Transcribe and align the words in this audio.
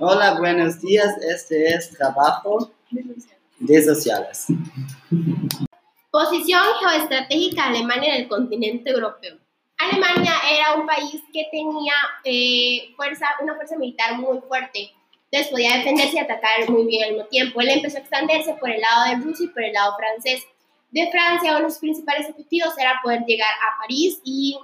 Hola, 0.00 0.38
buenos 0.38 0.80
días. 0.80 1.06
Este 1.20 1.74
es 1.74 1.90
Trabajo 1.90 2.70
de 3.58 3.82
Sociales. 3.84 4.46
Posición 6.10 6.62
geoestratégica 6.80 7.64
de 7.64 7.76
Alemania 7.76 8.14
en 8.14 8.22
el 8.22 8.28
continente 8.28 8.88
europeo. 8.88 9.36
Alemania 9.76 10.32
era 10.50 10.80
un 10.80 10.86
país 10.86 11.22
que 11.30 11.48
tenía 11.50 11.92
eh, 12.24 12.94
fuerza, 12.96 13.26
una 13.42 13.54
fuerza 13.54 13.76
militar 13.76 14.16
muy 14.18 14.38
fuerte. 14.48 14.92
Entonces 15.30 15.52
podía 15.52 15.76
defenderse 15.76 16.16
y 16.16 16.20
atacar 16.20 16.70
muy 16.70 16.86
bien 16.86 17.04
al 17.04 17.10
mismo 17.12 17.28
tiempo. 17.28 17.60
Él 17.60 17.68
empezó 17.68 17.98
a 17.98 18.00
extenderse 18.00 18.54
por 18.54 18.70
el 18.70 18.80
lado 18.80 19.10
de 19.10 19.24
Rusia 19.26 19.44
y 19.44 19.48
por 19.48 19.62
el 19.62 19.74
lado 19.74 19.94
francés. 19.98 20.42
De 20.90 21.10
Francia, 21.10 21.50
uno 21.50 21.58
de 21.58 21.64
los 21.64 21.78
principales 21.78 22.30
objetivos 22.30 22.78
era 22.78 22.98
poder 23.02 23.26
llegar 23.26 23.50
a 23.50 23.78
París 23.82 24.22
y 24.24 24.58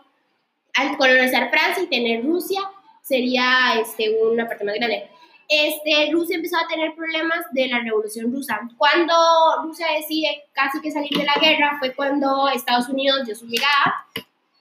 al 0.72 0.96
colonizar 0.96 1.50
Francia 1.50 1.82
y 1.82 1.88
tener 1.88 2.24
Rusia 2.24 2.62
sería 3.02 3.74
este, 3.80 4.16
una 4.24 4.46
parte 4.48 4.64
más 4.64 4.76
grande. 4.76 5.10
Este, 5.48 6.10
Rusia 6.12 6.36
empezó 6.36 6.56
a 6.56 6.66
tener 6.66 6.94
problemas 6.94 7.40
de 7.52 7.68
la 7.68 7.80
revolución 7.80 8.32
rusa. 8.32 8.60
Cuando 8.78 9.14
Rusia 9.62 9.86
decide 9.98 10.44
casi 10.52 10.80
que 10.80 10.90
salir 10.90 11.10
de 11.10 11.24
la 11.24 11.34
guerra 11.40 11.76
fue 11.78 11.94
cuando 11.94 12.48
Estados 12.48 12.88
Unidos 12.88 13.26
dio 13.26 13.34
su 13.34 13.46
llegada 13.46 14.06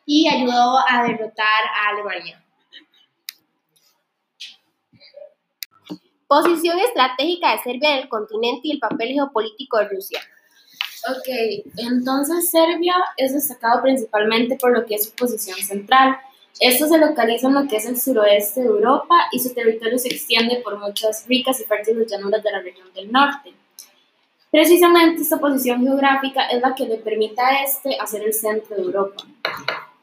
y 0.05 0.27
ayudó 0.27 0.79
a 0.89 1.03
derrotar 1.03 1.63
a 1.73 1.89
Alemania. 1.89 2.43
Posición 6.27 6.79
estratégica 6.79 7.51
de 7.51 7.59
Serbia 7.59 7.91
en 7.93 8.03
el 8.03 8.09
continente 8.09 8.61
y 8.63 8.71
el 8.71 8.79
papel 8.79 9.09
geopolítico 9.09 9.77
de 9.77 9.89
Rusia. 9.89 10.19
Ok, 11.09 11.63
entonces 11.77 12.51
Serbia 12.51 12.95
es 13.17 13.33
destacado 13.33 13.81
principalmente 13.81 14.55
por 14.55 14.71
lo 14.71 14.85
que 14.85 14.95
es 14.95 15.05
su 15.05 15.15
posición 15.15 15.57
central. 15.57 16.17
Esto 16.59 16.87
se 16.87 16.97
localiza 16.97 17.47
en 17.47 17.55
lo 17.55 17.67
que 17.67 17.77
es 17.77 17.85
el 17.85 17.99
suroeste 17.99 18.61
de 18.61 18.67
Europa 18.67 19.15
y 19.31 19.39
su 19.39 19.53
territorio 19.53 19.97
se 19.97 20.09
extiende 20.09 20.57
por 20.57 20.77
muchas 20.77 21.25
ricas 21.27 21.59
y 21.59 21.63
fértiles 21.63 22.11
llanuras 22.11 22.43
de 22.43 22.51
la 22.51 22.59
región 22.59 22.93
del 22.93 23.11
norte. 23.11 23.53
Precisamente 24.51 25.21
esta 25.21 25.37
posición 25.37 25.81
geográfica 25.81 26.47
es 26.47 26.61
la 26.61 26.75
que 26.75 26.85
le 26.85 26.97
permite 26.97 27.41
a 27.41 27.63
este 27.63 27.97
hacer 27.99 28.23
el 28.23 28.33
centro 28.33 28.75
de 28.75 28.81
Europa. 28.83 29.23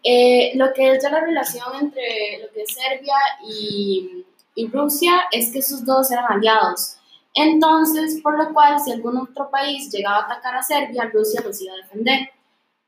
Eh, 0.02 0.52
lo 0.54 0.72
que 0.72 0.92
es 0.92 1.02
ya 1.02 1.10
la 1.10 1.20
relación 1.20 1.66
entre 1.80 2.40
lo 2.42 2.50
que 2.52 2.62
es 2.62 2.72
Serbia 2.72 3.16
y, 3.46 4.24
y 4.54 4.66
Rusia 4.68 5.24
es 5.30 5.52
que 5.52 5.58
esos 5.58 5.84
dos 5.84 6.10
eran 6.10 6.24
aliados. 6.32 6.96
Entonces, 7.34 8.20
por 8.22 8.36
lo 8.36 8.52
cual, 8.52 8.80
si 8.80 8.90
algún 8.90 9.16
otro 9.18 9.50
país 9.50 9.92
llegaba 9.92 10.18
a 10.18 10.24
atacar 10.24 10.56
a 10.56 10.62
Serbia, 10.62 11.10
Rusia 11.12 11.40
los 11.44 11.60
iba 11.60 11.74
a 11.74 11.76
defender. 11.76 12.30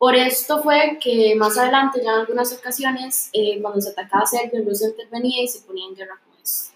Por 0.01 0.17
esto 0.17 0.63
fue 0.63 0.99
que 0.99 1.35
más 1.37 1.59
adelante, 1.59 2.01
ya 2.03 2.13
en 2.13 2.21
algunas 2.21 2.51
ocasiones, 2.55 3.29
eh, 3.35 3.61
cuando 3.61 3.83
se 3.83 3.91
atacaba 3.91 4.23
a 4.23 4.27
Serbia, 4.27 4.63
Rusia 4.65 4.89
intervenía 4.89 5.43
y 5.43 5.47
se 5.47 5.61
ponía 5.61 5.87
en 5.87 5.95
guerra 5.95 6.19
con 6.25 6.33
eso. 6.43 6.73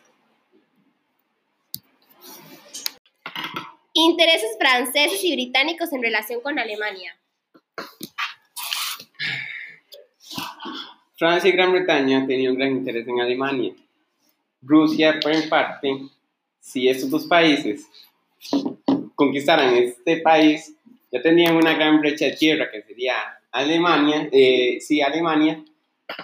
Intereses 3.94 4.58
franceses 4.58 5.24
y 5.24 5.32
británicos 5.32 5.90
en 5.94 6.02
relación 6.02 6.42
con 6.42 6.58
Alemania. 6.58 7.16
Francia 11.16 11.48
y 11.48 11.52
Gran 11.52 11.72
Bretaña 11.72 12.26
tenían 12.26 12.52
un 12.52 12.58
gran 12.58 12.72
interés 12.72 13.08
en 13.08 13.20
Alemania. 13.22 13.72
Rusia, 14.60 15.18
por 15.22 15.32
en 15.32 15.48
parte, 15.48 15.98
si 16.60 16.90
estos 16.90 17.08
dos 17.08 17.24
países 17.24 17.86
conquistaran 19.14 19.74
este 19.76 20.18
país, 20.18 20.74
ya 21.14 21.22
tenían 21.22 21.54
una 21.54 21.74
gran 21.74 22.00
brecha 22.00 22.24
de 22.24 22.32
tierra 22.32 22.68
que 22.72 22.82
sería 22.82 23.14
Alemania, 23.52 24.28
eh, 24.32 24.78
sí, 24.80 25.00
Alemania, 25.00 25.64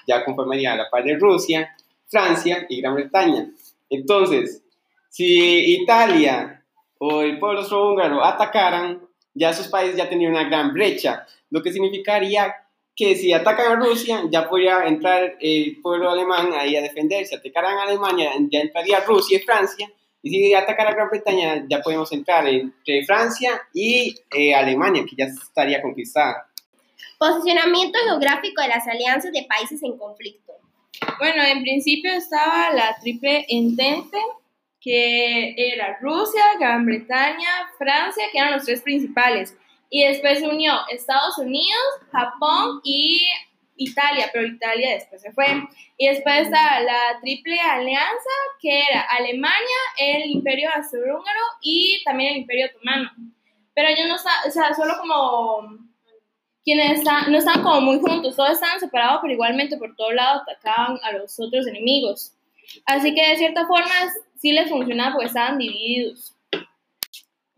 ya 0.05 0.25
conformaría 0.25 0.73
a 0.73 0.77
la 0.77 0.91
par 0.91 1.05
de 1.05 1.17
Rusia, 1.17 1.77
Francia 2.09 2.67
y 2.69 2.81
Gran 2.81 2.97
Bretaña. 2.97 3.49
Entonces, 3.89 4.65
si 5.09 5.81
Italia 5.81 6.65
o 6.99 7.23
el 7.23 7.39
pueblo 7.39 7.63
húngaro 7.71 8.25
atacaran, 8.25 9.01
ya 9.33 9.51
esos 9.51 9.69
países 9.69 9.97
ya 9.97 10.09
tenían 10.09 10.33
una 10.33 10.49
gran 10.49 10.75
brecha, 10.75 11.25
lo 11.51 11.63
que 11.63 11.73
significaría 11.73 12.53
que 12.97 13.15
si 13.15 13.33
atacan 13.33 13.71
a 13.71 13.77
Rusia, 13.77 14.25
ya 14.29 14.49
podría 14.49 14.85
entrar 14.87 15.37
el 15.41 15.81
pueblo 15.81 16.11
alemán 16.11 16.51
ahí 16.53 16.75
a 16.75 16.83
defenderse. 16.83 17.37
Atacaran 17.37 17.79
a 17.79 17.85
Alemania, 17.85 18.33
ya 18.51 18.61
entraría 18.61 19.01
Rusia 19.07 19.39
y 19.39 19.43
Francia, 19.43 19.89
y 20.23 20.31
si 20.31 20.55
atacar 20.55 20.87
a 20.87 20.93
Gran 20.93 21.09
Bretaña, 21.09 21.65
ya 21.69 21.81
podemos 21.81 22.13
entrar 22.13 22.47
entre 22.47 23.05
Francia 23.05 23.63
y 23.73 24.15
eh, 24.31 24.55
Alemania, 24.55 25.05
que 25.09 25.17
ya 25.17 25.25
estaría 25.25 25.81
conquistada. 25.81 26.47
Posicionamiento 27.19 27.99
geográfico 28.05 28.63
de 28.63 28.69
las 28.69 28.87
alianzas 28.87 29.33
de 29.33 29.47
países 29.49 29.83
en 29.83 29.97
conflicto. 29.97 30.53
Bueno, 31.19 31.43
en 31.43 31.63
principio 31.63 32.13
estaba 32.13 32.73
la 32.73 32.97
triple 33.01 33.47
entente, 33.49 34.19
que 34.81 35.55
era 35.57 35.99
Rusia, 36.01 36.43
Gran 36.59 36.85
Bretaña, 36.85 37.71
Francia, 37.79 38.25
que 38.33 38.39
eran 38.39 38.53
los 38.53 38.65
tres 38.65 38.83
principales. 38.83 39.57
Y 39.91 40.05
después 40.05 40.39
se 40.39 40.49
unió 40.49 40.75
Estados 40.91 41.37
Unidos, 41.39 41.83
Japón 42.13 42.81
y 42.85 43.27
Italia, 43.81 44.29
pero 44.33 44.47
Italia 44.47 44.95
después 44.95 45.23
se 45.23 45.33
fue. 45.33 45.47
Y 45.97 46.09
después 46.09 46.43
está 46.43 46.81
la 46.81 47.19
Triple 47.21 47.59
Alianza, 47.59 48.31
que 48.61 48.83
era 48.83 49.01
Alemania, 49.03 49.79
el 49.99 50.31
Imperio 50.31 50.69
Austrohúngaro 50.75 51.41
y 51.63 52.03
también 52.05 52.35
el 52.35 52.41
Imperio 52.43 52.67
Otomano. 52.67 53.11
Pero 53.75 53.89
ellos 53.89 54.09
no 54.09 54.17
están, 54.17 54.35
o 54.47 54.51
sea, 54.51 54.75
solo 54.75 54.95
como 54.99 55.79
quienes 56.63 56.99
están, 56.99 57.33
no 57.33 57.39
estaban 57.39 57.63
como 57.63 57.81
muy 57.81 58.01
juntos, 58.01 58.37
todos 58.37 58.53
estaban 58.53 58.79
separados, 58.79 59.21
pero 59.23 59.33
igualmente 59.33 59.79
por 59.79 59.97
todos 59.97 60.15
lados 60.15 60.43
atacaban 60.43 60.99
a 61.03 61.13
los 61.13 61.41
otros 61.41 61.67
enemigos. 61.67 62.35
Así 62.85 63.15
que 63.15 63.31
de 63.31 63.37
cierta 63.37 63.67
forma 63.67 63.91
sí 64.37 64.53
les 64.53 64.69
funcionaba 64.69 65.15
porque 65.15 65.29
estaban 65.29 65.59
divididos. 65.59 66.35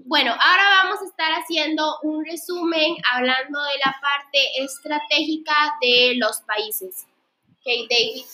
Bueno, 0.04 0.32
ahora 0.32 0.82
vamos 0.82 1.00
a 1.00 1.04
estar 1.04 1.32
haciendo 1.32 1.98
un 2.02 2.24
resumen 2.24 2.96
hablando 3.12 3.60
de 3.62 3.78
la 3.84 3.94
parte 4.00 4.38
estratégica 4.58 5.54
de 5.80 6.14
los 6.16 6.40
países. 6.40 7.06
Ok, 7.50 7.88
David, 7.88 8.24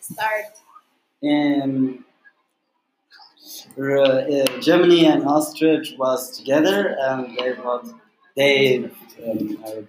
start. 0.00 0.56
Um, 1.22 2.04
Germany 4.60 5.06
and 5.06 5.24
Austria 5.24 5.80
was 5.96 6.36
together, 6.36 6.96
and 6.98 7.36
they 7.38 7.52
was 7.52 7.94
they 8.34 8.90
um, 9.24 9.88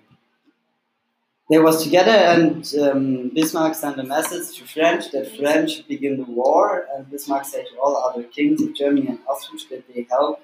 they 1.50 1.58
was 1.58 1.84
together, 1.84 2.12
and 2.12 2.74
um, 2.80 3.30
Bismarck 3.30 3.74
sent 3.74 4.00
a 4.00 4.04
message 4.04 4.58
to 4.58 4.66
French 4.66 5.12
that 5.12 5.36
French 5.36 5.88
begin 5.88 6.18
the 6.18 6.32
war, 6.32 6.86
and 6.94 7.10
Bismarck 7.10 7.46
said 7.46 7.66
to 7.72 7.80
all 7.80 7.98
other 7.98 8.24
kings 8.24 8.62
of 8.62 8.76
Germany 8.76 9.08
and 9.08 9.20
Austria 9.28 9.60
that 9.72 9.88
they 9.94 10.06
help 10.10 10.42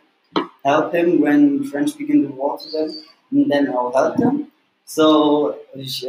help 0.63 0.93
him 0.93 1.21
when 1.21 1.63
French 1.65 1.97
begin 1.97 2.23
the 2.23 2.29
war 2.29 2.57
to 2.57 2.69
them, 2.69 2.89
and 3.31 3.51
then 3.51 3.69
I'll 3.69 3.91
help 3.93 4.17
them. 4.17 4.51
So 4.85 5.59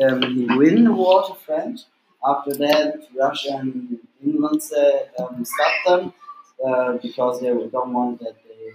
um, 0.03 0.22
he 0.22 0.47
win 0.56 0.84
the 0.84 0.92
war 0.92 1.26
to 1.28 1.34
French. 1.34 1.81
After 2.26 2.54
that, 2.54 3.06
Russia 3.14 3.56
and 3.56 3.98
England 4.25 4.62
um, 5.19 5.44
stop 5.44 5.72
them 5.87 6.12
uh, 6.66 6.93
because 7.03 7.41
they 7.41 7.48
don't 7.48 7.93
want 7.93 8.20
that 8.20 8.37
they 8.44 8.72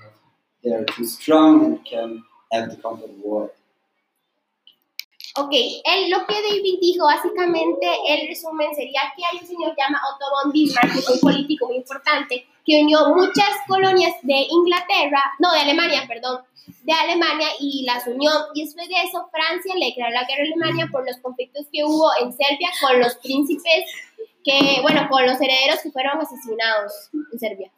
they're 0.64 0.86
too 0.86 1.06
strong 1.06 1.66
and 1.66 1.86
can 1.86 2.24
have 2.52 2.70
the 2.70 2.76
the 2.76 3.14
war. 3.24 3.52
Ok, 5.40 5.52
él, 5.54 6.10
lo 6.10 6.26
que 6.28 6.34
David 6.34 6.80
dijo, 6.82 7.06
básicamente, 7.06 7.88
el 8.10 8.28
resumen 8.28 8.76
sería 8.76 9.02
que 9.16 9.24
hay 9.24 9.40
un 9.42 9.48
señor 9.48 9.74
que 9.74 9.82
llama 9.82 10.02
Otto 10.14 10.26
von 10.44 10.52
Bismarck, 10.52 10.92
que 10.92 11.00
es 11.00 11.10
un 11.10 11.20
político 11.20 11.68
muy 11.68 11.78
importante, 11.78 12.46
que 12.66 12.82
unió 12.82 13.08
muchas 13.16 13.50
colonias 13.66 14.14
de 14.24 14.48
Inglaterra, 14.50 15.24
no, 15.40 15.54
de 15.54 15.60
Alemania, 15.60 16.04
perdón, 16.10 16.42
de 16.84 16.92
Alemania 16.92 17.48
y 17.60 17.84
las 17.86 18.06
unió. 18.08 18.32
Y 18.54 18.66
después 18.66 18.90
de 18.90 18.96
eso, 19.04 19.30
Francia 19.32 19.74
le 19.78 19.88
declaró 19.88 20.14
la 20.14 20.26
guerra 20.26 20.44
a 20.44 20.46
Alemania 20.46 20.90
por 20.92 21.06
los 21.08 21.18
conflictos 21.18 21.68
que 21.72 21.86
hubo 21.86 22.10
en 22.22 22.34
Serbia 22.34 22.70
con 22.82 23.00
los 23.00 23.16
príncipes, 23.16 23.86
que, 24.44 24.80
bueno, 24.82 25.08
con 25.10 25.26
los 25.26 25.40
herederos 25.40 25.80
que 25.82 25.92
fueron 25.92 26.20
asesinados 26.20 27.10
en 27.32 27.40
Serbia. 27.40 27.72